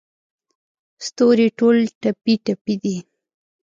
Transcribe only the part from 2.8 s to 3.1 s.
دی